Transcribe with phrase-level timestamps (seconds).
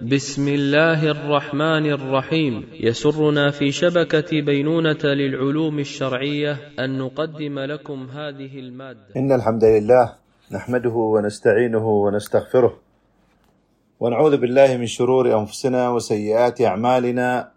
[0.00, 2.66] بسم الله الرحمن الرحيم.
[2.80, 9.12] يسرنا في شبكة بينونة للعلوم الشرعية أن نقدم لكم هذه المادة.
[9.16, 10.12] إن الحمد لله
[10.52, 12.78] نحمده ونستعينه ونستغفره
[14.00, 17.48] ونعوذ بالله من شرور أنفسنا وسيئات أعمالنا.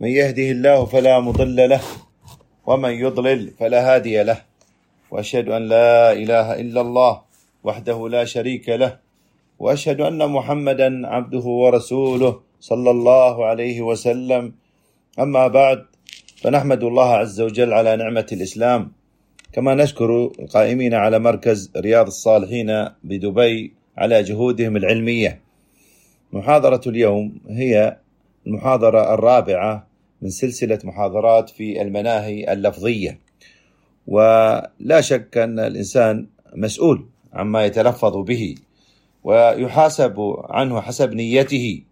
[0.00, 1.80] من يهده الله فلا مضل له
[2.66, 4.38] ومن يضلل فلا هادي له.
[5.10, 7.20] وأشهد أن لا إله إلا الله
[7.64, 9.03] وحده لا شريك له.
[9.58, 14.52] وأشهد أن محمدا عبده ورسوله صلى الله عليه وسلم.
[15.18, 15.86] أما بعد
[16.36, 18.92] فنحمد الله عز وجل على نعمة الإسلام.
[19.52, 25.40] كما نشكر القائمين على مركز رياض الصالحين بدبي على جهودهم العلمية.
[26.32, 27.96] محاضرة اليوم هي
[28.46, 29.86] المحاضرة الرابعة
[30.22, 33.18] من سلسلة محاضرات في المناهي اللفظية.
[34.06, 36.26] ولا شك أن الإنسان
[36.56, 38.54] مسؤول عما يتلفظ به.
[39.24, 41.82] ويحاسب عنه حسب نيته.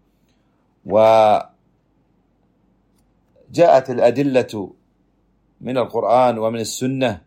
[0.85, 1.49] وجاءت
[3.89, 4.69] الأدلة
[5.61, 7.21] من القرآن ومن السنة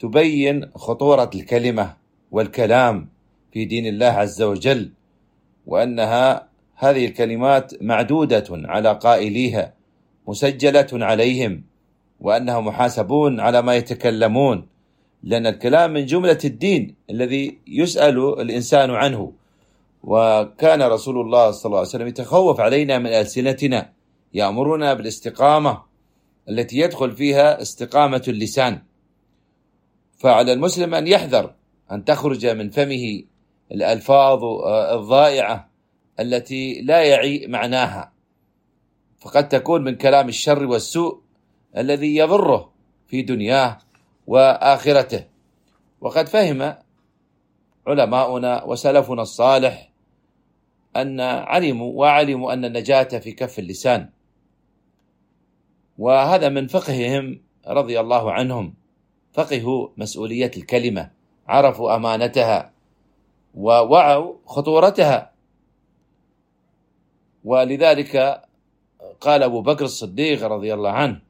[0.00, 1.96] تبين خطورة الكلمة
[2.30, 3.08] والكلام
[3.52, 4.90] في دين الله عز وجل
[5.66, 9.72] وأنها هذه الكلمات معدودة على قائليها
[10.28, 11.62] مسجلة عليهم
[12.20, 14.66] وأنهم محاسبون على ما يتكلمون.
[15.22, 19.32] لأن الكلام من جملة الدين الذي يسأل الإنسان عنه.
[20.06, 23.92] وكان رسول الله صلى الله عليه وسلم يتخوف علينا من ألسنتنا
[24.34, 25.82] يأمرنا بالاستقامة
[26.48, 28.82] التي يدخل فيها استقامة اللسان.
[30.18, 31.54] فعلى المسلم أن يحذر
[31.92, 33.22] أن تخرج من فمه
[33.72, 34.44] الألفاظ
[34.92, 35.70] الضائعة
[36.20, 38.12] التي لا يعي معناها.
[39.18, 41.20] فقد تكون من كلام الشر والسوء
[41.76, 42.72] الذي يضره
[43.06, 43.78] في دنياه
[44.26, 45.24] وآخرته.
[46.00, 46.74] وقد فهم
[47.86, 49.93] علماؤنا وسلفنا الصالح
[50.96, 54.08] أن علموا وعلموا أن النجاة في كف اللسان.
[55.98, 58.74] وهذا من فقههم رضي الله عنهم.
[59.32, 61.10] فقهوا مسؤولية الكلمة
[61.48, 62.72] عرفوا أمانتها
[63.54, 65.32] ووعوا خطورتها.
[67.44, 68.42] ولذلك
[69.20, 71.20] قال أبو بكر الصديق رضي الله عنه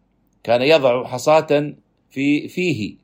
[0.43, 1.75] كان يضع حصاة
[2.11, 2.97] في فيه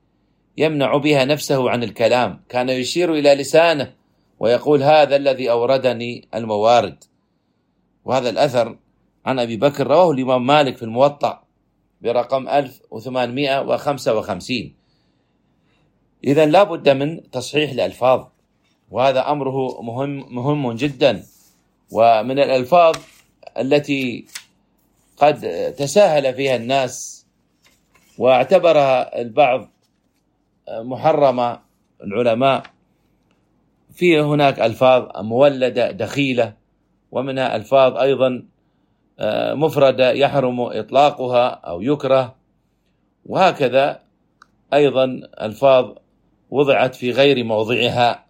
[0.56, 3.92] يمنع بها نفسه عن الكلام كان يشير إلى لسانه
[4.40, 7.04] ويقول هذا الذي أوردني الموارد.
[8.04, 8.76] وهذا الأثر
[9.26, 11.42] عن أبي بكر رواه الإمام مالك في الموطأ
[12.02, 14.74] برقم 1855
[16.24, 18.26] إذا لا بد من تصحيح الألفاظ
[18.90, 21.24] وهذا أمره مهم مهم جدا.
[21.92, 22.96] ومن الألفاظ
[23.58, 24.26] التي
[25.16, 25.40] قد
[25.78, 27.26] تساهل فيها الناس
[28.18, 29.68] واعتبرها البعض
[30.68, 31.60] محرمة
[32.02, 32.62] العلماء
[34.00, 36.54] في هناك ألفاظ مولدة دخيلة
[37.12, 38.42] ومنها ألفاظ أيضا
[39.18, 42.36] آه، مفردة يحرم إطلاقها أو يكره.
[43.26, 44.00] وهكذا
[44.74, 45.04] أيضا
[45.40, 45.94] ألفاظ
[46.50, 48.26] وضعت في غير موضعها.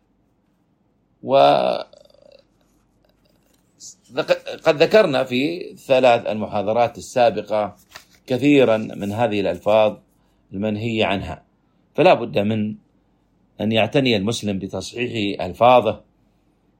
[1.22, 1.36] و
[4.64, 7.76] قد ذكرنا في ثلاث المحاضرات السابقة
[8.26, 9.96] كثيرا من هذه الألفاظ
[10.52, 11.42] المنهي عنها.
[11.94, 12.74] فلا بد من
[13.60, 16.00] أن يعتني المسلم بتصحيح ألفاظه.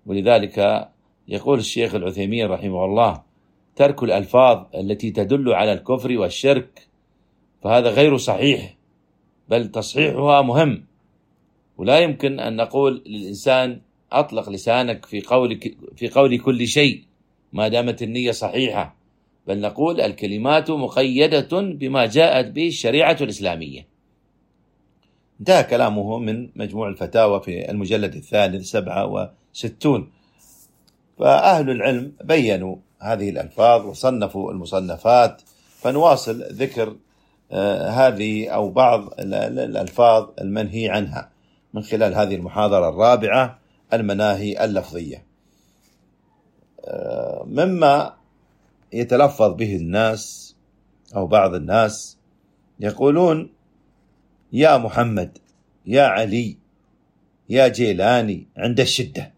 [0.07, 0.89] ولذلك
[1.29, 3.23] يقول الشيخ العثيمين رحمه الله
[3.77, 6.87] ترك الألفاظ التي تدل على الكفر والشرك
[7.63, 8.77] فهذا غير صحيح
[9.49, 10.85] بل تصحيحها مهم.
[11.79, 13.81] ولا يمكن أن نقول للإنسان
[14.13, 15.61] أطلق لسانك في قول
[15.97, 17.03] في قول كل شيء
[17.53, 18.97] ما دامت النية صحيحة
[19.47, 23.87] بل نقول الكلمات مقيدة بما جاءت به الشريعة الإسلامية.
[25.41, 30.11] انتهى كلامه من مجموع الفتاوى في المجلد الثالث سبعة وستون.
[31.19, 35.43] فأهل العلم بينوا هذه الألفاظ وصنفوا المصنفات
[35.81, 36.97] فنواصل ذكر
[37.53, 41.31] آه، هذه أو بعض الألفاظ المنهي عنها
[41.75, 43.59] من خلال هذه المحاضرة الرابعة
[43.93, 45.25] المناهي اللفظية.
[46.85, 48.15] آه، مما
[48.93, 50.57] يتلفظ به الناس
[51.17, 52.19] أو بعض الناس
[52.81, 53.51] يقولون
[54.53, 55.39] يا محمد
[55.87, 56.57] يا علي
[57.49, 59.33] يا جيلاني عند الشدة.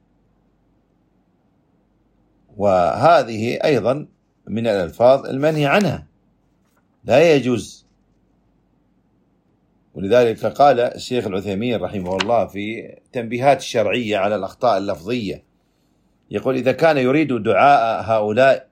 [2.56, 4.06] وهذه أيضا
[4.46, 6.06] من الألفاظ المنهي عنها.
[7.04, 7.86] لا يجوز.
[9.94, 15.44] ولذلك قال الشيخ العثيمين رحمه الله في تنبيهات الشرعية على الأخطاء اللفظية.
[16.30, 18.68] يقول إذا كان يريد دعاء هؤلاء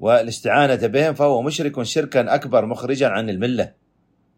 [0.00, 3.79] والاستعانة بهم فهو مشرك شركا أكبر مخرجا عن الملة.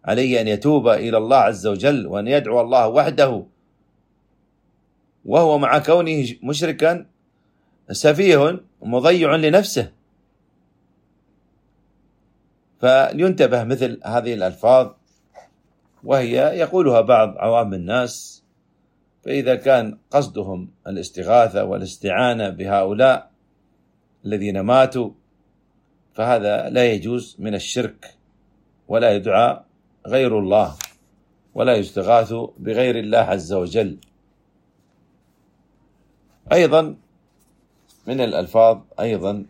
[0.04, 3.46] عليه أن يتوب إلى الله عز وجل وأن يدعو الله وحده.
[5.24, 7.06] وهو مع كونه مشركا
[7.90, 9.92] سفيه مضيع لنفسه.
[12.80, 14.90] فلينتبه مثل هذه الألفاظ.
[16.04, 18.42] وهي يقولها بعض عوام الناس.
[19.24, 23.30] فإذا كان قصدهم الاستغاثة والاستعانة بهؤلاء
[24.24, 25.10] الذين ماتوا
[26.14, 28.14] فهذا لا يجوز من الشرك
[28.88, 29.60] ولا يدعى
[30.06, 30.76] غير الله
[31.54, 33.96] ولا يستغاث بغير الله عز وجل.
[36.52, 36.96] أيضا
[38.06, 39.44] من الألفاظ أيضا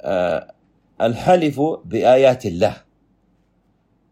[0.00, 0.54] آه،
[1.00, 2.76] الحلف بآيات الله.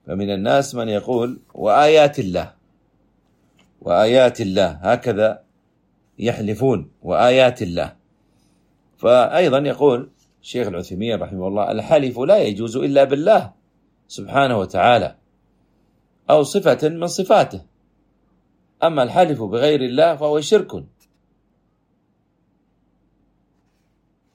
[0.07, 2.53] فمن الناس من يقول وآيات الله
[3.81, 5.43] وآيات الله هكذا
[6.19, 7.97] يحلفون وآيات الله.
[8.99, 10.11] فأيضا يقول
[10.43, 13.62] الشيخ العثيمين رحمه الله الحلف لا يجوز إلا بالله.
[14.13, 15.17] سبحانه وتعالى
[16.31, 17.61] أو صفة من صفاته.
[18.83, 20.85] أما الحلف بغير الله فهو شرك.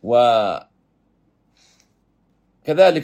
[0.04, 0.70] وكذلك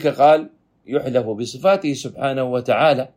[0.06, 0.50] قال
[0.86, 3.08] يحلف بصفاته سبحانه وتعالى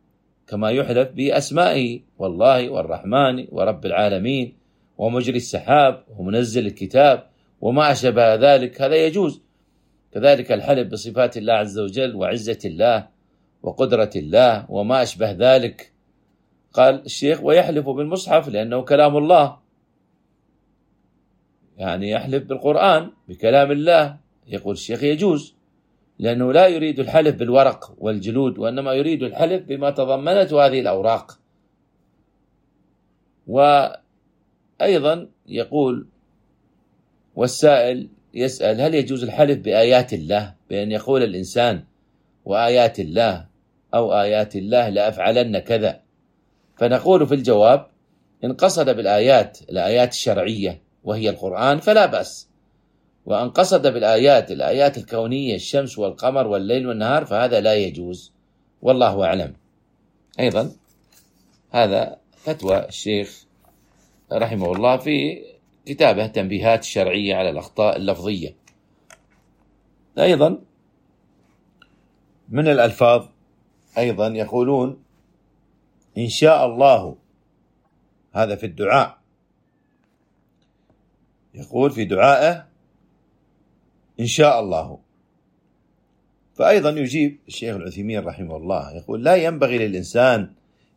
[0.46, 4.56] كما يحلف بأسمائه والله والرحمن ورب العالمين
[4.98, 7.26] ومجري السحاب ومنزل الكتاب
[7.60, 8.82] وما أشبه ذلك.
[8.82, 9.40] هذا يجوز.
[10.12, 13.17] كذلك الحلف بصفات الله عز وجل وعزة الله
[13.62, 15.92] وقدرة الله وما أشبه ذلك.
[16.72, 19.58] قال الشيخ ويحلف بالمصحف لأنه كلام الله.
[21.78, 24.16] يعني يحلف بالقرآن بكلام الله.
[24.46, 25.54] يقول الشيخ يجوز
[26.18, 31.38] لأنه لا يريد الحلف بالورق والجلود وإنما يريد الحلف بما تضمنته هذه الأوراق.
[33.46, 36.06] وأيضا يقول
[37.36, 41.84] والسائل يسأل هل يجوز الحلف بآيات الله؟ بأن يقول الإنسان
[42.48, 43.46] وآيات الله
[43.94, 46.00] أو آيات الله لأفعلن كذا.
[46.76, 47.86] فنقول في الجواب
[48.44, 52.48] إن قصد بالآيات الآيات الشرعية وهي القرآن فلا بأس.
[53.26, 58.32] وأن قصد بالآيات الآيات الكونية الشمس والقمر والليل والنهار فهذا لا يجوز.
[58.82, 59.54] والله أعلم.
[60.40, 60.72] أيضا
[61.70, 63.44] هذا فتوى الشيخ
[64.32, 65.44] رحمه الله في
[65.86, 68.54] كتابه تنبيهات شرعية على الأخطاء اللفظية.
[70.18, 70.67] أيضا
[72.48, 73.26] من الألفاظ
[73.98, 75.02] أيضا يقولون
[76.18, 77.16] إن شاء الله.
[78.32, 79.18] هذا في الدعاء.
[81.54, 82.66] يقول في دعائه
[84.20, 84.98] إن شاء الله.
[86.58, 90.50] فأيضا يجيب الشيخ العثيمين رحمه الله يقول لا ينبغي للإنسان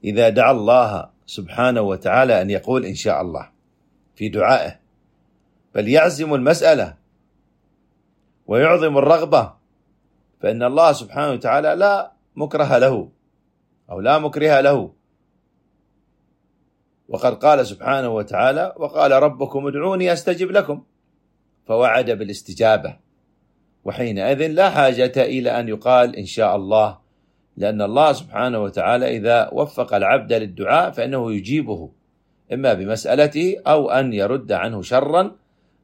[0.03, 3.49] إذا دعا الله سبحانه وتعالى أن يقول إن شاء الله
[4.15, 4.79] في دعائه
[5.75, 6.95] بل يعزم المسألة
[8.47, 9.53] ويعظم الرغبة
[10.41, 13.09] فإن الله سبحانه وتعالى لا مكره له
[13.89, 14.93] أو لا مكره له.
[17.09, 20.83] وقد قال سبحانه وتعالى وقال ربكم ادعوني أستجب لكم.
[21.65, 22.97] فوعد بالاستجابة.
[23.85, 26.99] وحينئذ لا حاجة إلى أن يقال إن شاء الله
[27.57, 31.91] لأن الله سبحانه وتعالى إذا وفق العبد للدعاء فإنه يجيبه.
[32.53, 35.35] إما بمسألته أو أن يرد عنه شرا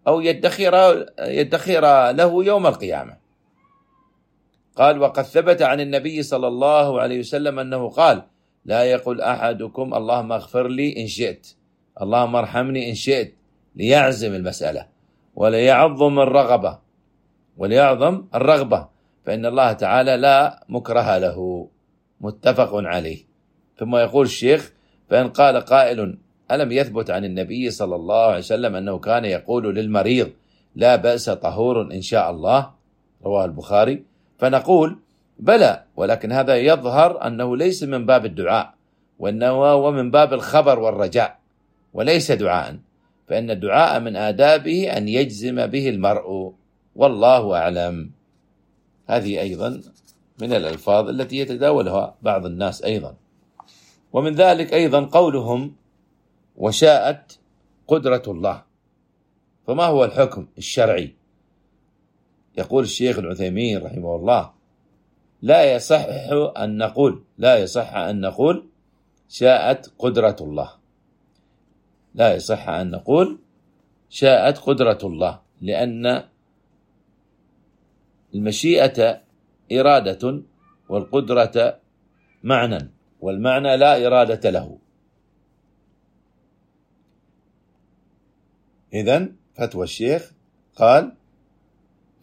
[0.08, 3.27] أو يدخر يدخر له يوم القيامة.
[4.78, 8.24] قال وقد ثبت عن النبي صلى الله عليه وسلم أنه قال:
[8.66, 11.48] لا يقول أحدكم اللهم اغفر لي إن شئت
[12.02, 13.34] اللهم ارحمني إن شئت
[13.76, 14.88] ليعزم المسألة
[15.36, 16.80] وليعظم الرغبة
[17.58, 18.88] وليعظم الرغبة
[19.26, 21.70] فإن الله تعالى لا مكره له.
[22.22, 23.20] متفق عليه.
[23.78, 24.74] ثم يقول الشيخ
[25.10, 26.18] فإن قال قائل
[26.52, 30.30] ألم يثبت عن النبي صلى الله عليه وسلم أنه كان يقول للمريض
[30.76, 32.72] لا بأس طهور إن شاء الله؟
[33.26, 34.04] رواه البخاري.
[34.38, 34.98] فنقول
[35.40, 38.74] بلى ولكن هذا يظهر أنه ليس من باب الدعاء
[39.20, 41.40] وانه هو من باب الخبر والرجاء
[41.94, 42.78] وليس دعاء
[43.28, 46.54] فإن الدعاء من آدابه أن يجزم به المرء
[46.96, 48.12] والله أعلم.
[49.08, 49.82] هذه أيضا
[50.42, 53.16] من الألفاظ التي يتداولها بعض الناس أيضا.
[54.14, 55.76] ومن ذلك أيضا قولهم
[56.58, 57.40] وشاءت
[57.88, 58.64] قدرة الله.
[59.68, 61.17] فما هو الحكم الشرعي؟
[62.58, 64.52] يقول الشيخ العثيمين رحمه الله
[65.42, 66.06] لا يصح
[66.58, 68.70] أن نقول لا يصح أن نقول
[69.30, 70.72] شاءت قدرة الله.
[72.16, 73.40] لا يصح أن نقول
[74.10, 76.24] شاءت قدرة الله لأن
[78.36, 79.22] المشيئة
[79.72, 80.42] إرادة
[80.90, 81.80] والقدرة
[82.44, 84.78] معنى والمعنى لا إرادة له.
[88.94, 90.32] إذن فتوى الشيخ
[90.76, 91.16] قال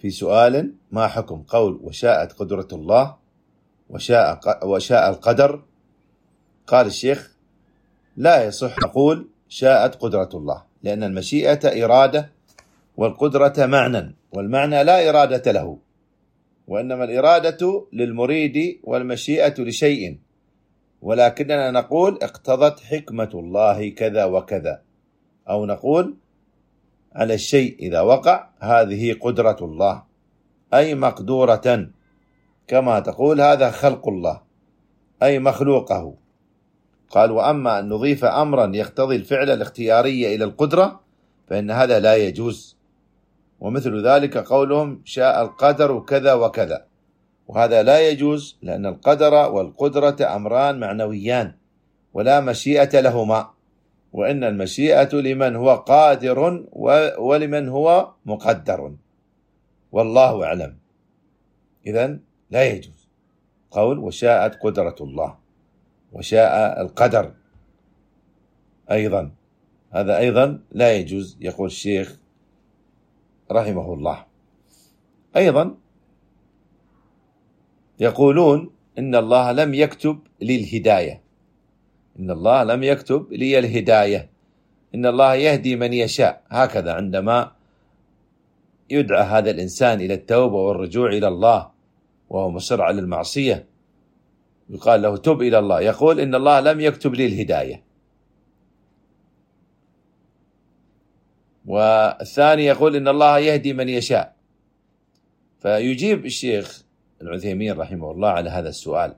[0.05, 3.17] في سؤال ما حكم قول وشاءت قدرة الله
[3.91, 5.63] وشاء وشاء القدر؟
[6.67, 7.37] قال الشيخ
[8.17, 12.31] لا يصح نقول شاءت قدرة الله لأن المشيئة إرادة
[12.97, 15.79] والقدرة معنى والمعنى لا إرادة له
[16.69, 20.19] وإنما الإرادة للمريد والمشيئة لشيء
[21.03, 24.83] ولكننا نقول اقتضت حكمة الله كذا وكذا
[25.49, 26.15] أو نقول
[27.15, 30.03] على الشيء إذا وقع هذه قدرة الله.
[30.75, 31.89] أي مقدورة.
[32.69, 34.41] كما تقول هذا خلق الله.
[35.23, 36.15] أي مخلوقه.
[37.11, 41.01] قال وأما أن نضيف أمرا يقتضي الفعل الاختياري إلى القدرة
[41.47, 42.77] فإن هذا لا يجوز.
[43.61, 46.87] ومثل ذلك قولهم شاء القدر كذا وكذا.
[47.49, 51.55] وهذا لا يجوز لأن القدر والقدرة أمران معنويان
[52.13, 53.54] ولا مشيئة لهما.
[54.15, 56.67] وإن المشيئة لمن هو قادر
[57.19, 58.95] ولمن هو مقدر.
[59.93, 60.77] والله أعلم.
[61.87, 62.19] إذا
[62.51, 63.09] لا يجوز.
[63.71, 65.39] قول وشاءت قدرة الله.
[66.13, 67.35] وشاء القدر.
[68.91, 69.31] أيضا.
[69.91, 72.19] هذا أيضا لا يجوز يقول الشيخ
[73.53, 74.25] رحمه الله.
[75.37, 75.75] أيضا
[78.01, 81.24] يقولون إن الله لم يكتب لي الهداية
[82.21, 84.31] إن الله لم يكتب لي الهداية.
[84.95, 86.43] إن الله يهدي من يشاء.
[86.49, 87.53] هكذا عندما
[88.91, 91.71] يدعى هذا الإنسان إلى التوبة والرجوع إلى الله
[92.31, 93.67] وهو مصر على المعصية
[94.71, 95.81] يقال له تب إلى الله.
[95.81, 97.83] يقول إن الله لم يكتب لي الهداية.
[101.67, 104.35] والثاني يقول إن الله يهدي من يشاء.
[105.61, 106.85] فيجيب الشيخ
[107.23, 109.15] العثيمين رحمه الله على هذا السؤال.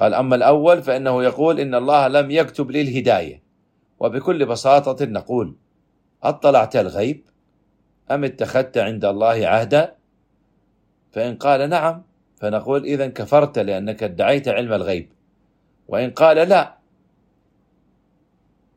[0.00, 3.42] قال أما الأول فإنه يقول إن الله لم يكتب لي الهداية.
[4.00, 5.56] وبكل بساطة نقول
[6.22, 7.24] أطلعت الغيب؟
[8.10, 9.94] أم اتخذت عند الله عهدا؟
[11.12, 12.02] فإن قال نعم
[12.36, 15.12] فنقول إذا كفرت لأنك ادعيت علم الغيب.
[15.88, 16.78] وإن قال لا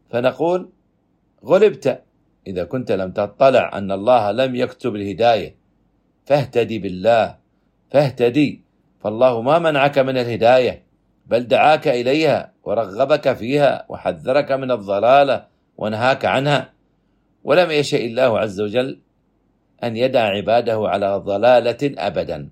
[0.10, 0.70] فنقول
[1.46, 2.04] غلبت.
[2.48, 5.56] إذا كنت لم تطلع أن الله لم يكتب الهداية
[6.26, 7.38] فاهتدي بالله
[7.92, 8.62] فاهتدي
[9.00, 10.83] فالله ما منعك من الهداية.
[11.26, 15.46] بل دعاك إليها ورغبك فيها وحذرك من الضلالة
[15.78, 16.70] ونهاك عنها.
[17.44, 19.00] ولم يشاء الله عز وجل
[19.84, 22.50] أن يدع عباده على ضلالة أبدا.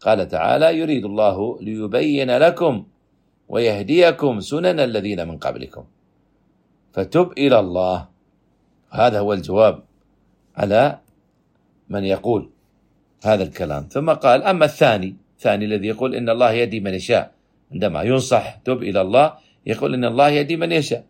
[0.00, 2.84] قال تعالى يريد الله ليبين لكم
[3.48, 5.84] ويهديكم سنن الذين من قبلكم.
[6.92, 8.08] فتب إلى الله.
[8.90, 9.82] هذا هو الجواب
[10.56, 10.98] على
[11.88, 12.50] من يقول
[13.24, 13.82] هذا الكلام.
[13.90, 17.39] ثم قال أما الثاني الثاني الذي يقول إن الله يهدي من يشاء.
[17.72, 19.34] عندما ينصح تب إلى الله
[19.66, 21.04] يقول إن الله يهدي من يشاء.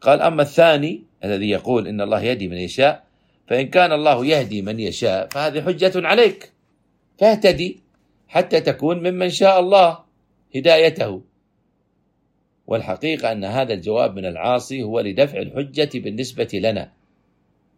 [0.00, 3.04] قال أما الثاني الذي يقول إن الله يهدي من يشاء
[3.46, 6.52] فإن كان الله يهدي من يشاء فهذه حجة عليك.
[7.18, 7.80] فاهتدي
[8.28, 9.98] حتى تكون ممن شاء الله
[10.56, 11.22] هدايته.
[12.66, 16.92] والحقيقة أن هذا الجواب من العاصي هو لدفع الحجة بالنسبة لنا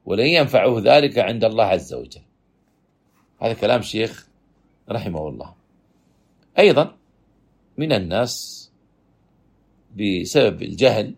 [0.04, 2.20] ولن ينفعه ذلك عند الله عز وجل.
[3.40, 4.28] هذا كلام شيخ
[4.90, 5.54] رحمه الله.
[6.58, 6.96] أيضا
[7.78, 8.64] من الناس
[9.96, 11.14] بسبب الجهل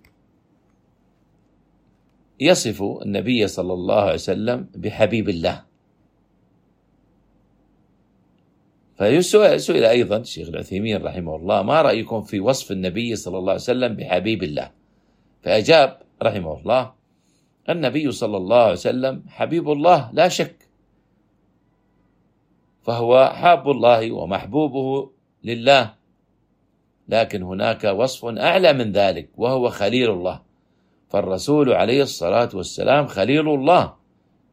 [2.40, 5.64] يصف النبي صلى الله عليه وسلم بحبيب الله.
[8.96, 13.92] فسئل أيضا الشيخ العثيمين رحمه الله ما رأيكم في وصف النبي صلى الله عليه وسلم
[13.96, 14.70] بحبيب الله؟
[15.42, 16.92] فأجاب رحمه الله
[17.68, 20.56] النبي صلى الله عليه وسلم حبيب الله لا شك.
[22.82, 25.10] فهو حاب الله ومحبوبه
[25.44, 25.95] لله.
[27.08, 30.42] لكن هناك وصف أعلى من ذلك وهو خليل الله.
[31.08, 33.94] فالرسول عليه الصلاة والسلام خليل الله.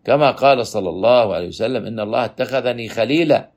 [0.06, 3.52] كما قال صلى الله عليه وسلم إن الله اتخذني خليلا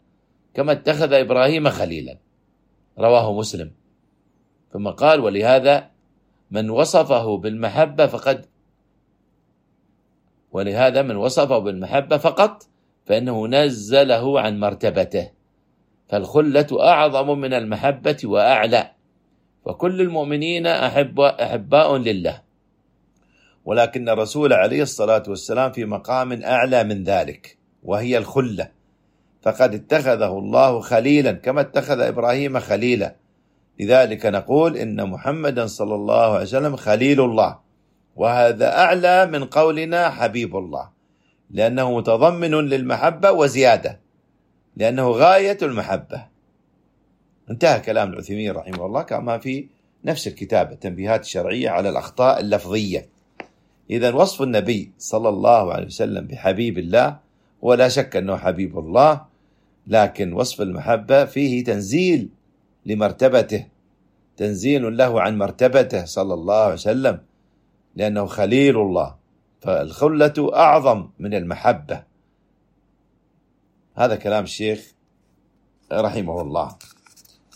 [0.54, 2.18] كما اتخذ إبراهيم خليلا.
[2.98, 3.70] رواه مسلم.
[4.72, 5.90] ثم قال ولهذا
[6.50, 8.46] من وصفه بالمحبة فقد
[10.52, 12.62] ولهذا من وصفه بالمحبة فقط
[13.04, 15.35] فإنه نزله عن مرتبته.
[16.08, 18.90] فالخلة أعظم من المحبة وأعلى.
[19.64, 22.42] وكل المؤمنين أحب أحباء لله.
[23.64, 28.68] ولكن الرسول عليه الصلاة والسلام في مقام أعلى من ذلك وهي الخلة.
[29.42, 33.16] فقد اتخذه الله خليلا كما اتخذ إبراهيم خليلا.
[33.80, 37.58] لذلك نقول إن محمدا صلى الله عليه وسلم خليل الله.
[38.16, 40.90] وهذا أعلى من قولنا حبيب الله.
[41.50, 44.05] لأنه متضمن للمحبة وزيادة.
[44.76, 46.26] لأنه غاية المحبة.
[47.50, 49.68] انتهى كلام العثيمين رحمه الله كما في
[50.04, 53.08] نفس الكتاب التنبيهات الشرعية على الأخطاء اللفظية.
[53.90, 57.18] إذا وصف النبي صلى الله عليه وسلم بحبيب الله
[57.62, 59.24] ولا شك أنه حبيب الله
[59.86, 62.28] لكن وصف المحبة فيه تنزيل
[62.86, 63.66] لمرتبته
[64.36, 67.18] تنزيل له عن مرتبته صلى الله عليه وسلم
[67.96, 69.14] لأنه خليل الله
[69.60, 72.02] فالخلة أعظم من المحبة.
[73.96, 74.92] هذا كلام الشيخ
[75.92, 76.76] رحمه الله.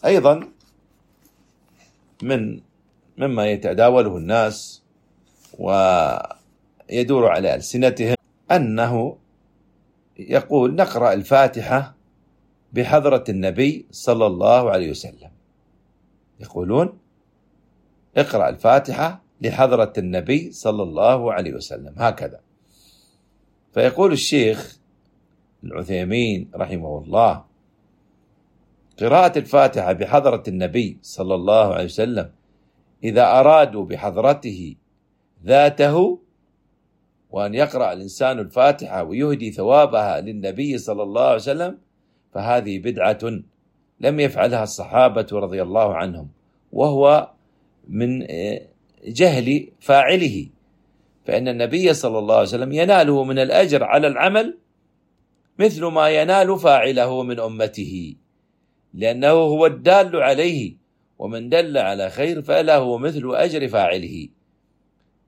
[0.04, 0.48] أيضا
[2.22, 2.60] من
[3.18, 4.82] مما يتداوله الناس
[5.58, 8.16] ويدور على ألسنتهم
[8.50, 9.16] أنه
[10.18, 11.94] يقول نقرأ الفاتحة
[12.72, 15.30] بحضرة النبي صلى الله عليه وسلم
[16.40, 16.98] يقولون
[18.16, 22.40] اقرأ الفاتحة لحضرة النبي صلى الله عليه وسلم هكذا.
[23.74, 24.79] فيقول الشيخ
[25.64, 27.44] العثيمين رحمه الله.
[29.00, 32.30] قراءة الفاتحة بحضرة النبي صلى الله عليه وسلم
[33.04, 34.74] إذا أرادوا بحضرته
[35.44, 36.18] ذاته
[37.30, 41.78] وأن يقرأ الإنسان الفاتحة ويهدي ثوابها للنبي صلى الله عليه وسلم
[42.32, 43.18] فهذه بدعة
[44.00, 46.28] لم يفعلها الصحابة رضي الله عنهم
[46.72, 47.30] وهو
[47.88, 48.26] من
[49.04, 50.46] جهل فاعله.
[51.26, 54.58] فإن النبي صلى الله عليه وسلم يناله من الأجر على العمل
[55.60, 58.14] مثل ما ينال فاعله من أمته
[58.94, 60.76] لأنه هو الدال عليه
[61.18, 64.28] ومن دل على خير فله مثل أجر فاعله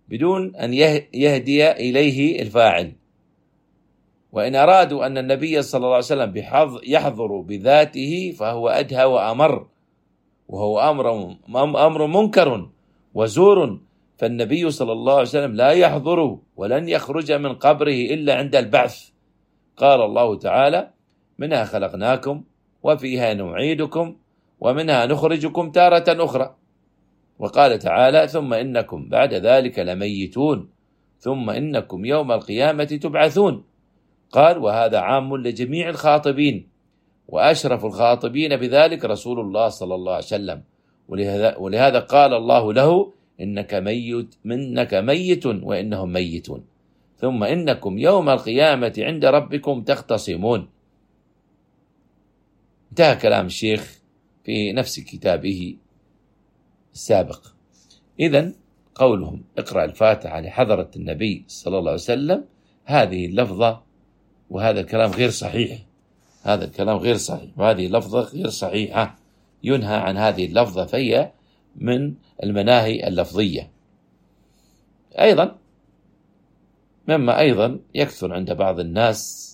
[0.09, 0.75] بدون أن
[1.15, 2.93] يهدي إليه الفاعل.
[4.33, 6.33] وإن أرادوا أن النبي صلى الله عليه وسلم
[6.87, 9.67] يحضر بذاته فهو أدهى وأمر
[10.49, 11.37] وهو أمر
[11.87, 12.69] أمر منكر
[13.15, 13.81] وزور
[14.17, 19.13] فالنبي صلى الله عليه وسلم لا يحضر ولن يخرج من قبره إلا عند البعث.
[19.77, 20.91] قال الله تعالى
[21.39, 22.43] منها خلقناكم
[22.83, 24.17] وفيها نعيدكم
[24.61, 26.55] ومنها نخرجكم تارة أخرى.
[27.39, 30.69] وقال تعالى ثم إنكم بعد ذلك لميتون.
[31.19, 33.65] ثم إنكم يوم القيامة تبعثون.
[34.33, 36.69] قال وهذا عام لجميع الخاطبين.
[37.29, 40.63] وأشرف الخاطبين بذلك رسول الله صلى الله عليه وسلم.
[41.09, 46.72] ولهذا, ولهذا قال الله له إنك ميت منك ميت وإنهم ميتون.
[47.23, 50.69] ثم إنكم يوم القيامة عند ربكم تختصمون.
[52.91, 53.99] انتهى كلام الشيخ
[54.45, 55.77] في نفس كتابه
[56.95, 57.47] السابق.
[58.21, 58.53] إذا
[58.95, 62.45] قولهم اقرأ الفاتحة لحضرة النبي صلى الله عليه وسلم.
[62.85, 63.83] هذه اللفظة
[64.51, 65.79] وهذا الكلام غير صحيح.
[66.43, 67.51] هذا الكلام غير صحيح.
[67.57, 69.19] وهذه لفظة غير صحيحة.
[69.63, 71.33] ينهى عن هذه اللفظة فهي
[71.77, 73.71] من المناهي اللفظية.
[75.21, 75.62] أيضا
[77.09, 79.53] مما أيضا يكثر عند بعض الناس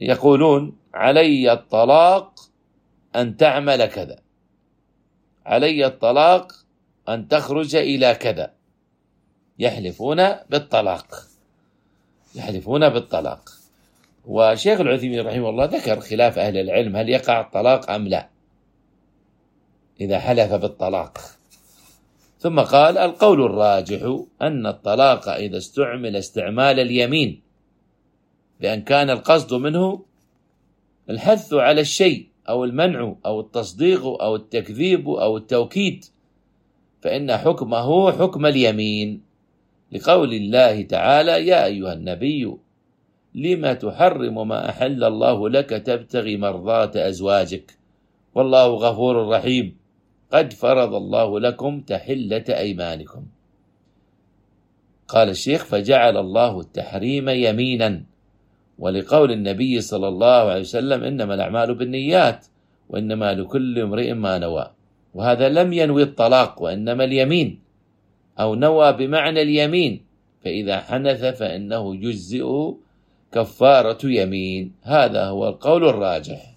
[0.00, 2.40] يقولون علي الطلاق
[3.16, 4.18] أن تعمل كذا.
[5.46, 6.52] علي الطلاق
[7.08, 8.52] أن تخرج إلى كذا.
[9.58, 11.06] يحلفون بالطلاق.
[12.34, 13.50] يحلفون بالطلاق.
[14.26, 18.28] وشيخ العثيمين رحمه الله ذكر خلاف أهل العلم هل يقع الطلاق أم لا.
[20.00, 21.18] إذا حلف بالطلاق.
[22.38, 27.40] ثم قال القول الراجح أن الطلاق إذا استعمل استعمال اليمين
[28.60, 30.02] بأن كان القصد منه
[31.10, 36.04] الحث على الشيء أو المنع أو التصديق أو التكذيب أو التوكيد
[37.02, 39.22] فإن حكمه حكم اليمين.
[39.92, 42.56] لقول الله تعالى يا أيها النبي
[43.34, 47.78] لما تحرم ما أحل الله لك تبتغي مرضات أزواجك؟
[48.34, 49.76] والله غفور رحيم.
[50.32, 53.22] قد فرض الله لكم تحلة أيمانكم.
[55.08, 58.02] قال الشيخ فجعل الله التحريم يمينا.
[58.78, 62.46] ولقول النبي صلى الله عليه وسلم إنما الأعمال بالنيات
[62.88, 64.70] وإنما لكل امرئ ما نوى.
[65.14, 67.60] وهذا لم ينوي الطلاق وإنما اليمين.
[68.40, 70.04] أو نوى بمعنى اليمين
[70.44, 72.78] فإذا حنث فإنه يجزئه
[73.32, 74.72] كفارة يمين.
[74.82, 76.54] هذا هو القول الراجح.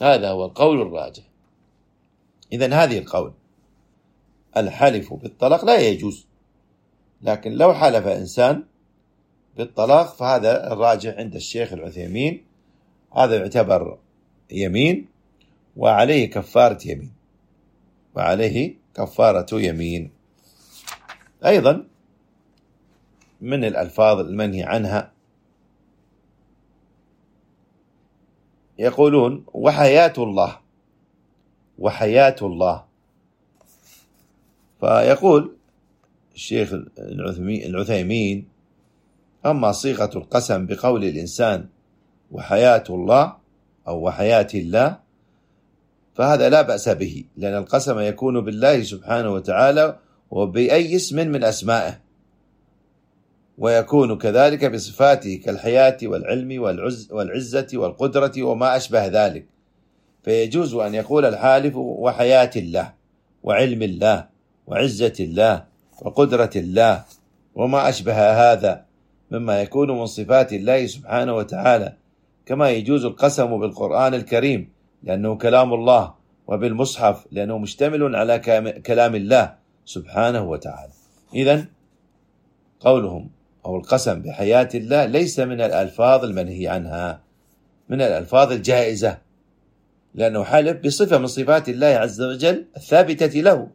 [0.00, 1.31] هذا هو القول الراجح.
[2.52, 3.32] إذا هذه القول
[4.56, 6.26] الحلف بالطلاق لا يجوز
[7.22, 8.64] لكن لو حلف إنسان
[9.56, 12.44] بالطلاق فهذا الراجح عند الشيخ العثيمين
[13.16, 13.98] هذا يعتبر
[14.50, 15.06] يمين
[15.76, 17.12] وعليه كفارة يمين
[18.14, 20.10] وعليه كفارة يمين.
[21.46, 21.86] أيضا
[23.40, 25.12] من الألفاظ المنهي عنها
[28.78, 30.61] يقولون وحياة الله
[31.82, 32.84] وحياة الله.
[34.80, 35.52] فيقول
[36.34, 36.74] الشيخ
[37.66, 38.48] العثيمين
[39.46, 41.66] أما صيغة القسم بقول الإنسان
[42.30, 43.36] وحياة الله
[43.88, 44.98] أو وحياة الله
[46.14, 49.98] فهذا لا بأس به لأن القسم يكون بالله سبحانه وتعالى
[50.30, 52.00] وبأي اسم من أسمائه.
[53.58, 59.51] ويكون كذلك بصفاته كالحياة والعلم والعز والعزة والقدرة وما أشبه ذلك.
[60.22, 62.92] فيجوز أن يقول الحالف وحياة الله
[63.42, 64.26] وعلم الله
[64.66, 65.64] وعزة الله
[66.02, 67.04] وقدرة الله
[67.54, 68.84] وما أشبه هذا
[69.30, 71.92] مما يكون من صفات الله سبحانه وتعالى
[72.46, 74.68] كما يجوز القسم بالقرآن الكريم
[75.02, 76.14] لأنه كلام الله
[76.46, 78.38] وبالمصحف لأنه مشتمل على
[78.86, 79.54] كلام الله
[79.84, 80.92] سبحانه وتعالى.
[81.34, 81.64] إذا
[82.80, 83.30] قولهم
[83.66, 87.20] أو القسم بحياة الله ليس من الألفاظ المنهي عنها
[87.88, 89.18] من الألفاظ الجائزة.
[90.14, 93.68] لأنه حلف بصفة من صفات الله عز وجل الثابتة له.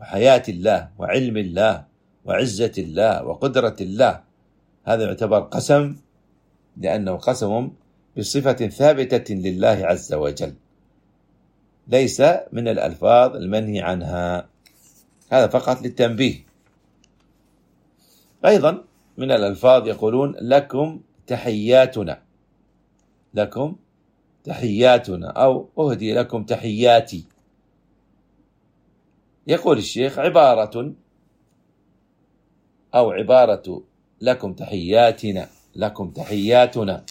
[0.00, 1.84] وحياة الله وعلم الله
[2.24, 4.20] وعزة الله وقدرة الله.
[4.84, 5.96] هذا يعتبر قسم
[6.76, 7.70] لأنه قسم
[8.18, 10.54] بصفة ثابتة لله عز وجل.
[11.88, 12.20] ليس
[12.52, 14.48] من الألفاظ المنهي عنها.
[15.30, 16.46] هذا فقط للتنبيه.
[18.46, 18.84] أيضا
[19.18, 22.22] من الألفاظ يقولون لكم تحياتنا.
[23.34, 23.76] لكم
[24.44, 27.24] تحياتنا أو أهدي لكم تحياتي.
[29.46, 30.92] يقول الشيخ عبارة
[32.94, 33.82] أو عبارة
[34.20, 37.04] لكم تحياتنا لكم تحياتنا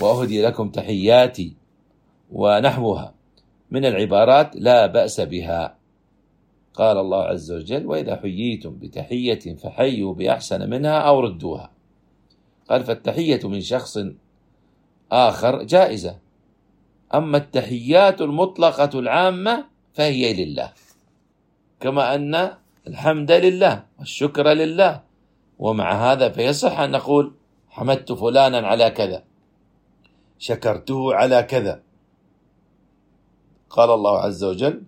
[0.00, 1.52] وأهدي لكم تحياتي
[2.32, 3.14] ونحوها
[3.70, 5.76] من العبارات لا بأس بها.
[6.74, 11.70] قال الله عز وجل وإذا حييتم بتحية فحيوا بأحسن منها أو ردوها
[12.70, 13.98] قال فالتحية من شخص
[15.12, 16.18] آخر جائزة
[17.14, 19.64] أما التحيات المطلقة العامة
[19.94, 20.72] فهي لله.
[21.80, 22.50] كما أن
[22.86, 25.02] الحمد لله والشكر لله.
[25.58, 27.34] ومع هذا فيصح أن نقول
[27.68, 29.24] حمدت فلانا على كذا.
[30.38, 31.82] شكرته على كذا.
[33.70, 34.82] قال الله عز وجل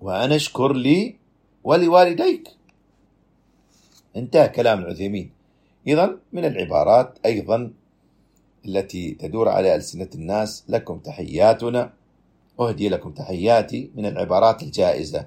[0.00, 1.18] وأنا اشكر لي
[1.64, 2.48] ولوالديك.
[4.16, 5.32] انتهى كلام العثيمين.
[5.86, 7.72] إذا من العبارات أيضا
[8.66, 11.92] التي تدور على ألسنة الناس لكم تحياتنا.
[12.60, 15.26] أهدي لكم تحياتي من العبارات الجائزة.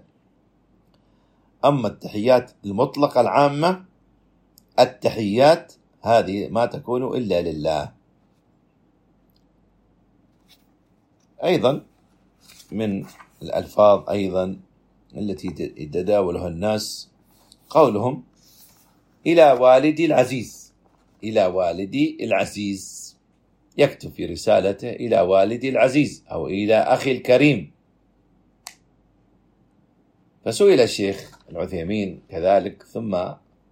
[1.65, 3.85] أما التحيات المطلقة العامة
[4.79, 7.91] التحيات هذه ما تكون إلا لله.
[11.43, 11.85] أيضا
[12.71, 13.05] من
[13.41, 14.59] الألفاظ أيضا
[15.17, 17.09] التي يتداولها الناس
[17.69, 18.23] قولهم
[19.27, 20.73] إلى والدي العزيز.
[21.23, 23.02] إلى والدي العزيز.
[23.77, 27.71] يكتب في رسالته إلى والدي العزيز أو إلى أخي الكريم.
[30.45, 33.17] فسئل الشيخ العثيمين كذلك ثم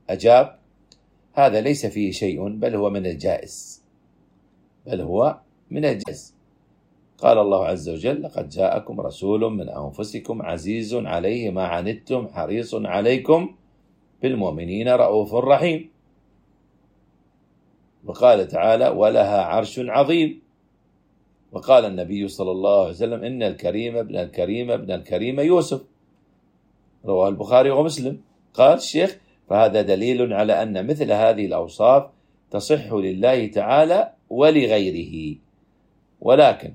[0.10, 0.60] أجاب
[1.34, 3.84] هذا ليس فيه شيء بل هو من الجائز.
[4.86, 5.40] بل هو
[5.72, 6.36] من الجائز.
[7.18, 13.56] قال الله عز وجل لقد جاءكم رسول من أنفسكم عزيز عليه ما عنتم حريص عليكم
[14.22, 15.90] بالمؤمنين رؤوف رحيم.
[18.06, 20.42] وقال تعالى ولها عرش عظيم.
[21.52, 25.82] وقال النبي صلى الله عليه وسلم إن الكريم ابن الكريم ابن الكريم يوسف.
[27.06, 28.22] رواه البخاري ومسلم.
[28.54, 29.18] قال الشيخ
[29.50, 32.10] فهذا دليل على أن مثل هذه الأوصاف
[32.52, 35.36] تصح لله تعالى ولغيره.
[36.22, 36.74] ولكن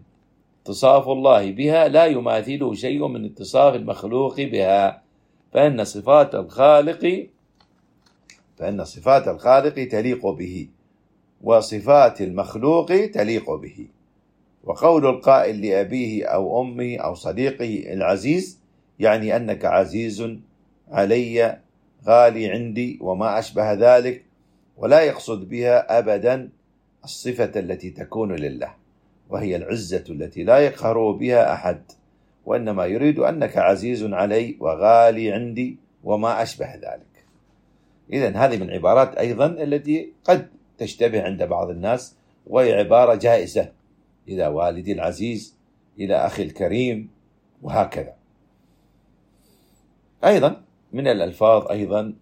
[0.63, 5.03] اتصاف الله بها لا يماثله شيء من اتصاف المخلوق بها.
[5.53, 7.29] فإن صفات الخالق
[8.57, 10.69] فإن صفات الخالق تليق به.
[11.47, 13.87] وصفات المخلوق تليق به.
[14.65, 18.61] وقول القائل لأبيه أو أمه أو صديقه العزيز
[18.99, 20.37] يعني أنك عزيز
[20.91, 21.59] علي
[22.07, 24.25] غالي عندي وما أشبه ذلك
[24.77, 26.49] ولا يقصد بها أبدا
[27.05, 28.75] الصفة التي تكون لله
[29.31, 31.83] وهي العزة التي لا يقهر بها أحد
[32.47, 37.25] وإنما يريد أنك عزيز علي وغالي عندي وما أشبه ذلك.
[38.13, 43.73] إذا هذه من عبارات أيضا التي قد تشتبه عند بعض الناس وهي عبارة جائزة.
[44.29, 45.57] إلى والدي العزيز
[45.99, 47.11] إلى أخي الكريم
[47.63, 48.15] وهكذا.
[50.25, 50.63] أيضا
[50.93, 52.15] من الألفاظ أيضا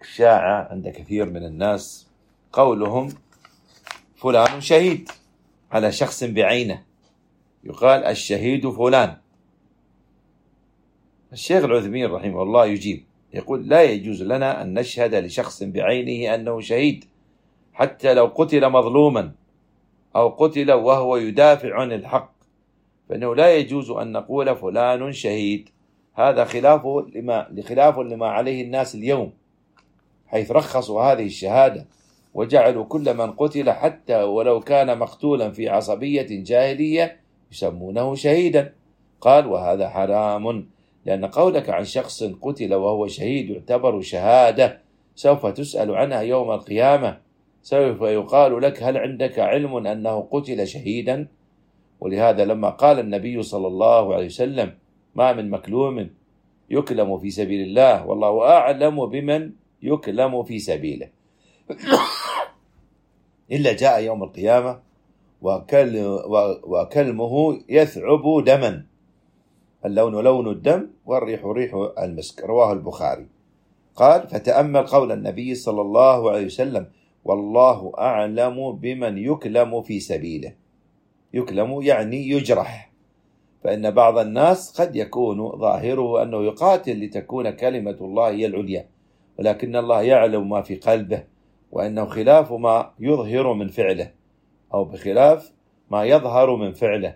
[0.00, 2.06] الشائعة عند كثير من الناس
[2.52, 3.08] قولهم
[4.16, 5.10] فلان شهيد
[5.72, 6.82] على شخص بعينه.
[7.64, 9.16] يقال الشهيد فلان.
[11.32, 17.04] الشيخ العثمين رحمه الله يجيب يقول لا يجوز لنا أن نشهد لشخص بعينه أنه شهيد.
[17.80, 19.32] حتى لو قتل مظلوما
[20.16, 22.32] أو قتل وهو يدافع عن الحق
[23.08, 25.68] فإنه لا يجوز أن نقول فلان شهيد.
[26.14, 29.32] هذا خلاف لما لخلاف لما عليه الناس اليوم
[30.26, 31.86] حيث رخصوا هذه الشهادة
[32.34, 37.20] وجعلوا كل من قتل حتى ولو كان مقتولا في عصبية جاهلية
[37.52, 38.74] يسمونه شهيدا.
[39.20, 40.66] قال وهذا حرام
[41.06, 44.80] لأن قولك عن شخص قتل وهو شهيد يعتبر شهادة
[45.14, 47.29] سوف تسأل عنها يوم القيامة.
[47.62, 51.28] سوف يقال لك هل عندك علم أنه قتل شهيدا؟
[52.00, 54.74] ولهذا لما قال النبي صلى الله عليه وسلم
[55.14, 56.10] ما من مكلوم
[56.70, 61.08] يكلم في سبيل الله والله أعلم بمن يكلم في سبيله.
[63.52, 64.80] إلا جاء يوم القيامة
[65.42, 66.18] وكل
[66.62, 68.84] وكلمه يثعب دما
[69.84, 73.26] اللون لون الدم والريح ريح المسك رواه البخاري.
[73.96, 76.86] قال فتأمل قول النبي صلى الله عليه وسلم
[77.24, 80.52] والله أعلم بمن يكلم في سبيله.
[81.34, 82.90] يكلم يعني يجرح.
[83.64, 88.86] فإن بعض الناس قد يكون ظاهره أنه يقاتل لتكون كلمة الله هي العليا
[89.38, 91.24] ولكن الله يعلم ما في قلبه
[91.72, 94.10] وأنه خلاف ما يظهر من فعله
[94.74, 95.52] أو بخلاف
[95.90, 97.14] ما يظهر من فعله.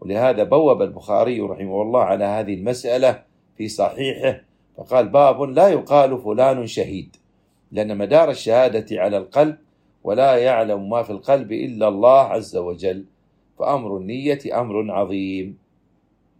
[0.00, 3.22] ولهذا بوب البخاري رحمه الله على هذه المسألة
[3.56, 4.40] في صحيحه
[4.76, 7.16] فقال باب لا يقال فلان شهيد.
[7.72, 9.58] لأن مدار الشهادة على القلب
[10.04, 13.04] ولا يعلم ما في القلب إلا الله عز وجل
[13.58, 15.58] فأمر النية أمر عظيم.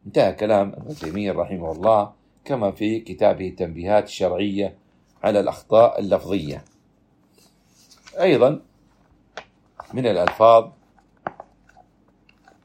[0.06, 2.12] انتهى كلام ابن تيمية رحمه الله
[2.44, 4.76] كما في كتابه التنبيهات الشرعية
[5.22, 6.64] على الأخطاء اللفظية.
[8.20, 8.60] أيضا
[9.94, 10.68] من الألفاظ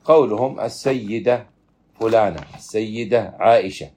[0.06, 1.48] قولهم السيدة
[2.00, 3.90] فلانة السيدة عائشة.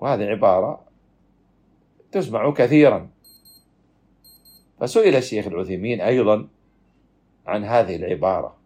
[0.00, 0.91] وهذه عبارة
[2.12, 3.10] تسمع كثيرا.
[4.80, 6.48] فسئل الشيخ العثيمين أيضا
[7.46, 8.56] عن هذه العبارة.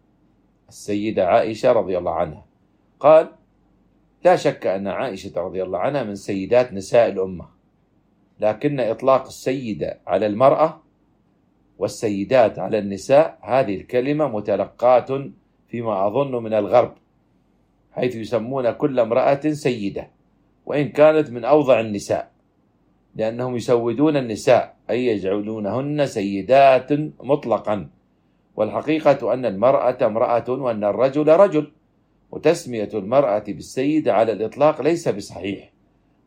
[0.69, 2.45] السيدة عائشة رضي الله عنها.
[2.99, 3.29] قال
[4.25, 7.47] لا شك أن عائشة رضي الله عنها من سيدات نساء الأمة.
[8.39, 10.81] لكن إطلاق السيدة على المرأة
[11.77, 15.29] والسيدات على النساء هذه الكلمة متلقاة
[15.67, 16.95] فيما أظن من الغرب
[17.91, 20.07] حيث يسمون كل امرأة سيدة
[20.65, 22.31] وإن كانت من أوضع النساء.
[23.17, 26.91] لأنهم يسودون النساء أي يجعلونهن سيدات
[27.23, 27.89] مطلقا.
[28.55, 31.71] والحقيقة أن المرأة امرأة وأن الرجل رجل.
[32.31, 35.71] وتسمية المرأة بالسيدة على الإطلاق ليس بصحيح.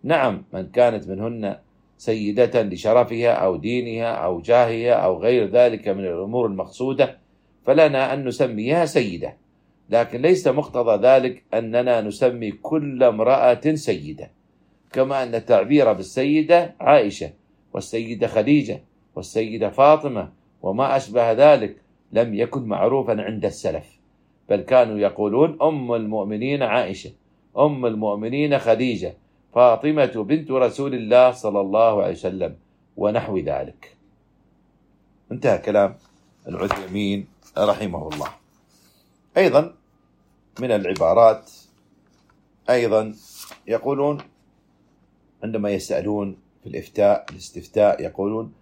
[0.02, 1.56] نعم من كانت منهن
[1.98, 7.18] سيدة لشرفها أو دينها أو جاهها أو غير ذلك من الأمور المقصودة
[7.62, 9.36] فلنا أن نسميها سيدة.
[9.90, 14.30] لكن ليس مقتضى ذلك أننا نسمي كل امرأة سيدة.
[14.92, 17.30] كما أن التعبير بالسيدة عائشة
[17.72, 18.82] والسيدة خديجة
[19.14, 21.76] والسيدة فاطمة وما أشبه ذلك
[22.12, 23.98] لم يكن معروفا عند السلف
[24.48, 27.10] بل كانوا يقولون أم المؤمنين عائشة
[27.58, 29.14] أم المؤمنين خديجة
[29.54, 32.56] فاطمة بنت رسول الله صلى الله عليه وسلم
[32.96, 33.96] ونحو ذلك.
[35.32, 35.96] انتهى كلام
[36.48, 37.26] العثيمين
[37.58, 38.28] رحمه الله.
[39.36, 39.74] أيضا
[40.60, 41.50] من العبارات
[42.70, 43.14] أيضا
[43.66, 44.18] يقولون
[45.44, 48.52] عندما يسألون في الإفتاء الاستفتاء يقولون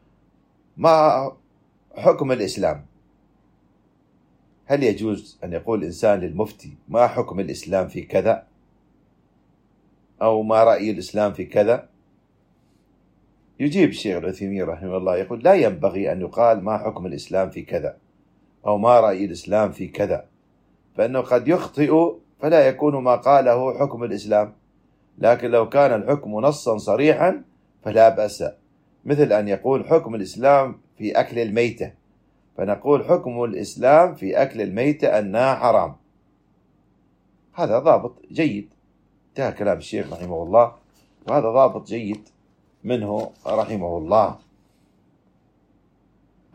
[0.76, 1.32] ما
[1.96, 2.86] حكم الإسلام؟
[4.66, 8.46] هل يجوز أن يقول الإنسان للمفتي ما حكم الإسلام في كذا؟
[10.22, 11.88] أو ما رأي الإسلام في كذا؟
[13.60, 17.96] يجيب الشيخ العثيمين رحمه الله يقول لا ينبغي أن يقال ما حكم الإسلام في كذا
[18.66, 20.26] أو ما رأي الإسلام في كذا
[20.96, 24.54] فإنه قد يخطئ فلا يكون ما قاله حكم الإسلام.
[25.18, 27.42] لكن لو كان الحكم نصا صريحا
[27.84, 28.44] فلا بأس.
[29.04, 31.92] مثل أن يقول حكم الإسلام في أكل الميتة.
[32.56, 35.96] فنقول حكم الإسلام في أكل الميتة أنها حرام.
[37.54, 38.68] هذا ضابط جيد.
[39.28, 40.72] انتهى كلام الشيخ رحمه الله.
[41.28, 42.28] وهذا ضابط جيد
[42.84, 44.38] منه رحمه الله.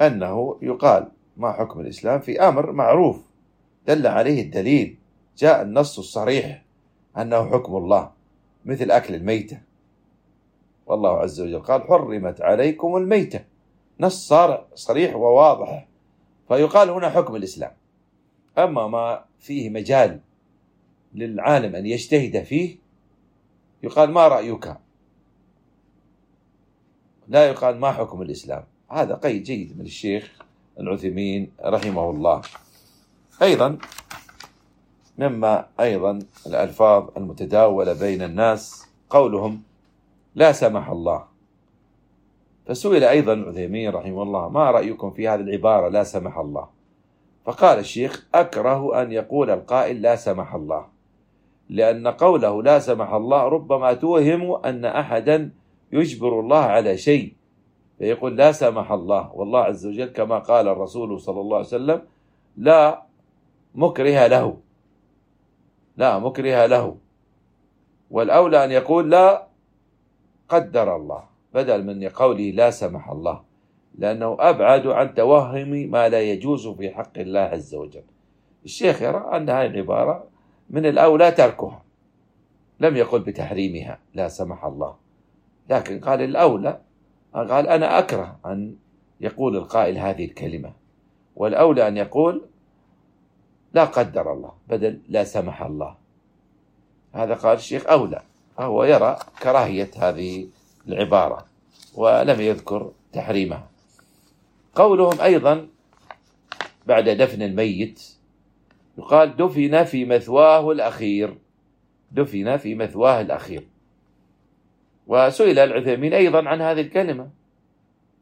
[0.01, 3.21] أنه يقال ما حكم الإسلام في أمر معروف.
[3.87, 4.97] دل عليه الدليل.
[5.37, 6.63] جاء النص الصريح
[7.17, 8.22] أنه حكم الله.
[8.65, 9.61] مثل أكل الميتة.
[10.85, 13.45] والله عز وجل قال حرمت عليكم الميتة.
[13.99, 14.33] نص
[14.75, 15.87] صريح وواضح.
[16.47, 17.71] فيقال هنا حكم الإسلام.
[18.57, 20.19] أما ما فيه مجال
[21.13, 22.77] للعالم أن يجتهد فيه
[23.83, 24.75] يقال ما رأيك؟
[27.27, 28.63] لا يقال ما حكم الإسلام.
[28.91, 30.31] هذا قيد جيد من الشيخ
[30.79, 32.41] العثيمين رحمه الله.
[33.41, 33.77] أيضا
[35.17, 39.61] مما أيضا الألفاظ المتداولة بين الناس قولهم
[40.35, 41.23] لا سمح الله.
[42.67, 46.67] فسئل أيضا عثيمين رحمه الله ما رأيكم في هذه العبارة لا سمح الله؟
[47.45, 50.85] فقال الشيخ أكره أن يقول القائل لا سمح الله
[51.69, 55.49] لأن قوله لا سمح الله ربما توهم أن أحدا
[55.91, 57.33] يجبر الله على شيء
[57.99, 59.31] فيقول لا سمح الله.
[59.33, 62.01] والله عز وجل كما قال الرسول صلى الله عليه وسلم
[62.57, 63.03] لا
[63.75, 64.57] مكره له.
[65.97, 66.97] لا مكره له.
[68.11, 69.47] والأولى أن يقول لا
[70.49, 73.41] قدر الله بدل من قوله لا سمح الله
[73.97, 78.03] لأنه أبعد عن توهم ما لا يجوز في حق الله عز وجل.
[78.65, 80.23] الشيخ يرى أن هذه العبارة
[80.69, 81.83] من الأولى تركها.
[82.79, 84.95] لم يقل بتحريمها لا سمح الله.
[85.69, 86.79] لكن قال الأولى
[87.33, 88.75] قال أنا أكره أن
[89.21, 90.73] يقول القائل هذه الكلمة.
[91.35, 92.45] والأولى أن يقول
[93.73, 95.95] لا قدر الله بدل لا سمح الله.
[97.13, 98.21] هذا قال الشيخ أولى
[98.57, 100.47] فهو يرى كراهية هذه
[100.87, 101.45] العبارة
[101.95, 103.67] ولم يذكر تحريمها.
[104.75, 105.67] قولهم أيضا
[106.87, 108.03] بعد دفن الميت
[108.97, 111.37] يقال دفن في مثواه الأخير
[112.11, 113.67] دفن في مثواه الأخير.
[115.07, 117.29] وسئل العثيمين أيضا عن هذه الكلمة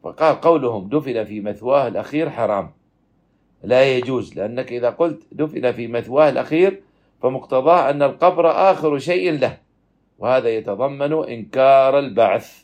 [0.02, 2.70] فقال قولهم دفن في مثواه الأخير حرام.
[3.64, 6.82] لا يجوز لأنك إذا قلت دفن في مثواه الأخير
[7.22, 9.58] فمقتضاه أن القبر آخر شيء له
[10.18, 12.62] وهذا يتضمن إنكار البعث.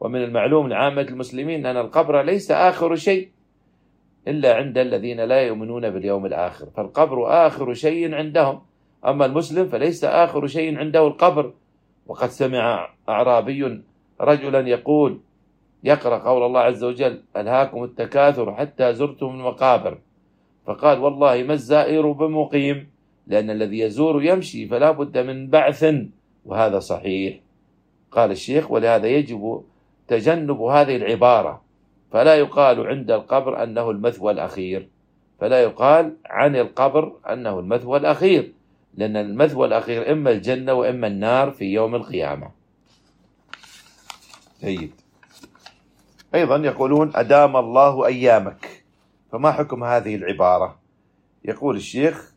[0.00, 3.28] ومن المعلوم لعامة المسلمين أن القبر ليس آخر شيء
[4.28, 8.60] إلا عند الذين لا يؤمنون باليوم الآخر فالقبر آخر شيء عندهم.
[9.06, 11.52] أما المسلم فليس آخر شيء عنده القبر.
[12.06, 13.82] وقد سمع أعرابي
[14.20, 15.20] رجلا يقول
[15.84, 19.98] يقرأ قول الله عز وجل ألهاكم التكاثر حتى زرتم المقابر.
[20.66, 22.90] فقال والله ما الزائر بمقيم؟
[23.26, 25.94] لأن الذي يزور يمشي فلا بد من بعث
[26.44, 27.40] وهذا صحيح.
[28.10, 29.62] قال الشيخ ولهذا يجب
[30.08, 31.62] تجنب هذه العبارة.
[32.12, 34.88] فلا يقال عند القبر أنه المثوى الأخير.
[35.40, 38.52] فلا يقال عن القبر أنه المثوى الأخير.
[38.94, 42.50] لأن المثوى الأخير إما الجنة وإما النار في يوم القيامة.
[44.60, 44.90] جيد.
[46.34, 48.75] أيضا يقولون أدام الله أيامك.
[49.36, 50.78] فما حكم هذه العبارة؟
[51.44, 52.32] يقول الشيخ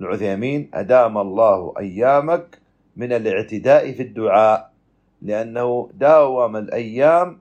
[0.00, 2.58] العثيمين أدام الله أيامك
[2.96, 4.72] من الاعتداء في الدعاء
[5.22, 7.38] لأنه داوم الأيام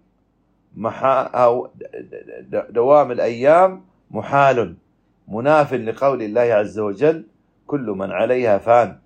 [0.75, 1.69] محا أو
[2.69, 4.75] دوام الأيام محال
[5.27, 7.25] مناف لقول الله عز وجل
[7.67, 8.99] كل من عليها فان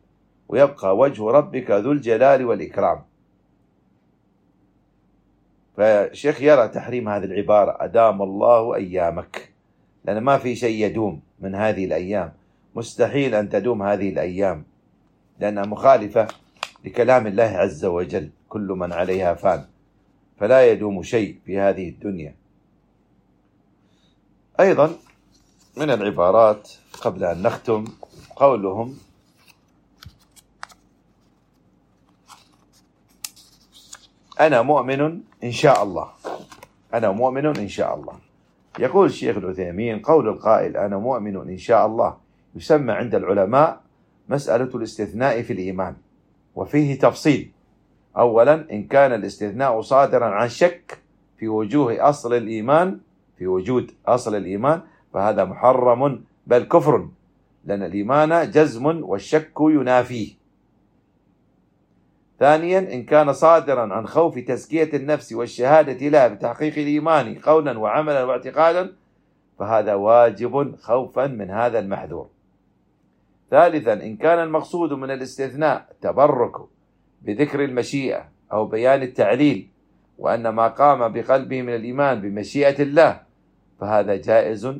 [0.47, 3.03] ويبقى وجه ربك ذو الجلال والإكرام.
[5.77, 9.54] فالشيخ يرى تحريم هذه العبارة أدام الله أيامك.
[10.05, 12.33] لأن ما في شيء يدوم من هذه الأيام.
[12.75, 14.63] مستحيل أن تدوم هذه الأيام
[15.39, 16.27] لأنها مخالفة
[16.85, 19.65] لكلام الله عز وجل كل من عليها فان.
[20.39, 22.35] فلا يدوم شيء في هذه الدنيا.
[24.59, 24.95] أيضا
[25.77, 27.85] من العبارات قبل أن نختم
[28.35, 28.97] قولهم
[34.39, 36.11] أنا مؤمن إن شاء الله.
[36.93, 38.24] أنا مؤمن إن شاء الله.
[38.79, 42.17] يقول الشيخ العثيمين قول القائل أنا مؤمن إن شاء الله
[42.55, 43.81] يسمى عند العلماء
[44.29, 45.95] مسألة الاستثناء في الإيمان
[46.55, 47.51] وفيه تفصيل.
[48.17, 50.97] أولا إن كان الاستثناء صادرا عن شك
[51.37, 52.99] في وجوه أصل الإيمان
[53.37, 54.81] في وجود أصل الإيمان
[55.13, 57.07] فهذا محرم بل كفر
[57.65, 60.33] لأن الإيمان جزم والشك ينافيه.
[62.39, 68.93] ثانيا إن كان صادرا عن خوف تزكية النفس والشهادة لها بتحقيق الإيمان قولا وعملا واعتقادا
[69.59, 72.29] فهذا واجب خوفا من هذا المحذور.
[73.51, 76.55] ثالثا إن كان المقصود من الاستثناء تبرك
[77.21, 79.67] بذكر المشيئة أو بيان التعليل
[80.17, 83.21] وأن ما قام بقلبه من الإيمان بمشيئة الله
[83.79, 84.73] فهذا جائز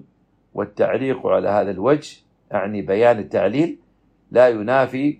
[0.53, 2.17] والتعليق على هذا الوجه
[2.53, 3.77] أعني بيان التعليل
[4.31, 5.19] لا ينافي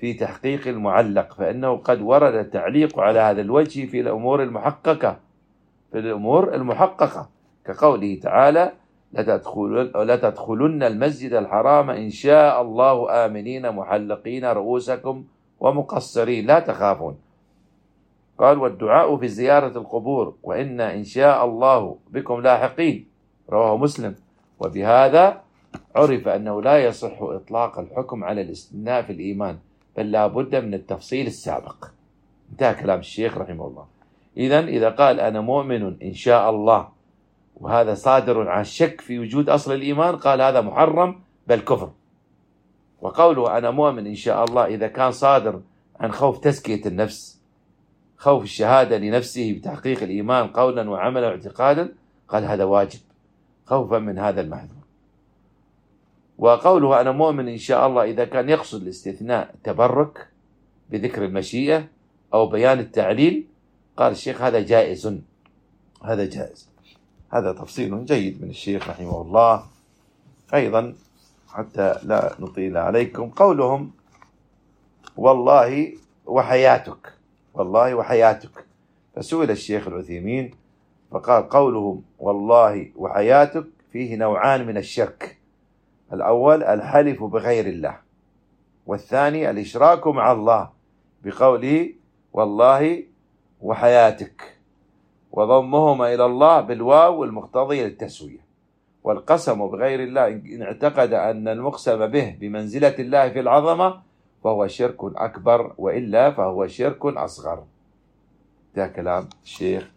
[0.00, 5.16] في تحقيق المعلق فإنه قد ورد التعليق على هذا الوجه في الأمور المحققة.
[5.92, 7.28] في الأمور المحققة
[7.64, 8.72] كقوله تعالى
[9.96, 15.24] لتدخلن المسجد الحرام إن شاء الله آمنين محلقين رؤوسكم
[15.60, 16.46] ومقصرين.
[16.46, 17.18] لا تخافون.
[18.38, 23.06] قال والدعاء في زيارة القبور وإن إن شاء الله بكم لاحقين.
[23.50, 24.14] رواه مسلم.
[24.60, 25.40] وبهذا
[25.96, 29.58] عرف أنه لا يصح إطلاق الحكم على الاستثناء في الإيمان.
[29.98, 31.84] بل بد من التفصيل السابق.
[32.52, 33.86] انتهى كلام الشيخ رحمه الله.
[34.36, 36.88] إذا إذا قال أنا مؤمن إن شاء الله
[37.56, 41.90] وهذا صادر عن شك في وجود أصل الإيمان قال هذا محرم بل كفر.
[43.00, 45.60] وقوله أنا مؤمن إن شاء الله إذا كان صادر
[46.00, 47.38] عن خوف تزكية النفس
[48.16, 51.94] خوف الشهادة لنفسه بتحقيق الإيمان قولا وعملا واعتقادا
[52.28, 53.00] قال هذا واجب
[53.66, 54.77] خوفا من هذا المحذور
[56.38, 60.28] وقوله أنا مؤمن إن شاء الله إذا كان يقصد الاستثناء تبرك
[60.90, 61.84] بذكر المشيئة
[62.34, 63.46] أو بيان التعليل
[63.96, 65.18] قال الشيخ هذا جائز.
[66.04, 66.68] هذا جائز.
[67.32, 69.64] هذا تفصيل جيد من الشيخ رحمه الله.
[70.54, 70.94] أيضا
[71.48, 73.30] حتى لا نطيل عليكم.
[73.30, 73.90] قولهم
[75.16, 75.92] والله
[76.26, 77.12] وحياتك.
[77.54, 78.64] والله وحياتك.
[79.16, 80.50] فسئل الشيخ العثيمين
[81.10, 85.37] فقال قولهم والله وحياتك فيه نوعان من الشرك
[86.12, 87.96] الأول الحلف بغير الله.
[88.86, 90.70] والثاني الإشراك مع الله
[91.24, 91.92] بقوله
[92.32, 93.04] والله
[93.60, 94.58] وحياتك.
[95.32, 98.48] وضمهما إلى الله بالواو المقتضية للتسوية.
[99.04, 104.00] والقسم بغير الله إن اعتقد أن المقسم به بمنزلة الله في العظمة
[104.44, 107.64] فهو شرك أكبر وإلا فهو شرك أصغر.
[108.76, 109.90] ده كلام الشيخ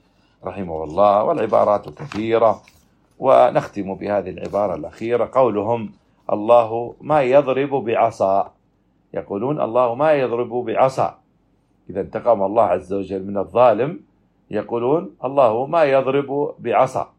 [0.44, 2.62] رحمه الله والعبارات كثيرة.
[3.20, 5.92] ونختم بهذه العبارة الأخيرة قولهم
[6.32, 8.54] الله ما يضرب بعصا.
[9.14, 11.20] يقولون الله ما يضرب بعصا.
[11.90, 14.00] إذا انتقم الله عز وجل من الظالم
[14.52, 17.14] يقولون الله ما يضرب بعصا.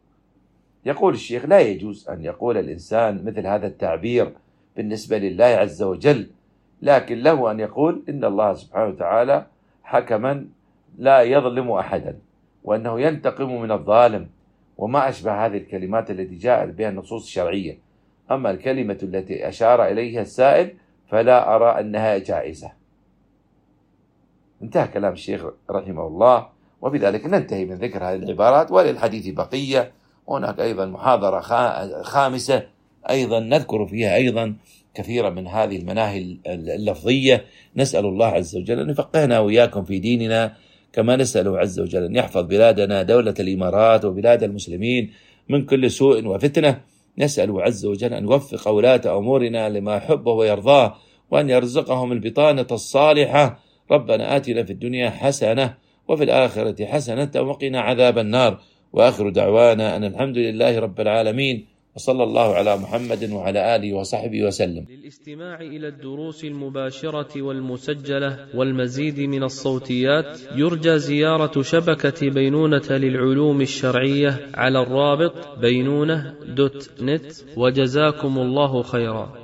[0.86, 4.32] يقول الشيخ لا يجوز أن يقول الإنسان مثل هذا التعبير
[4.76, 6.30] بالنسبة لله عز وجل
[6.82, 9.46] لكن له أن يقول إن الله سبحانه وتعالى
[9.82, 10.46] حكما
[10.98, 12.18] لا يظلم أحدا
[12.64, 14.28] وأنه ينتقم من الظالم.
[14.78, 17.78] وما أشبه هذه الكلمات التي جاءت بها النصوص الشرعية.
[18.35, 20.74] أما الكلمة التي أشار إليها السائل
[21.11, 22.72] فلا أرى أنها جائزة.
[24.62, 26.47] انتهى كلام الشيخ رحمه الله
[26.83, 29.93] وبذلك ننتهي من ذكر هذه العبارات وللحديث بقية.
[30.28, 31.41] هناك أيضا محاضرة
[32.03, 32.62] خامسة
[33.11, 34.55] أيضا نذكر فيها أيضا
[34.95, 37.45] كثيرا من هذه المناهي اللفظية.
[37.76, 40.57] نسأل الله عز وجل أن يفقهنا وإياكم في ديننا
[40.93, 45.12] كما نسأله عز وجل أن يحفظ بلادنا دولة الإمارات وبلاد المسلمين
[45.49, 46.91] من كل سوء وفتنة.
[47.18, 50.94] نسأله عز وجل أن يوفق ولاة أمورنا لما يحبه ويرضاه
[51.30, 53.58] وأن يرزقهم البطانة الصالحة.
[53.90, 55.74] ربنا آتنا في الدنيا حسنة
[56.08, 58.60] وفي الآخرة حسنة وقنا عذاب النار.
[58.92, 61.71] وآخر دعوانا أن الحمد لله رب العالمين.
[61.97, 64.86] وصلى الله على محمد وعلى آله وصحبه وسلم.
[64.90, 74.82] للاستماع إلى الدروس المباشرة والمسجلة والمزيد من الصوتيات يرجى زيارة شبكة بينونة للعلوم الشرعية على
[74.82, 79.41] الرابط بينونة دوت نت وجزاكم الله خيرا.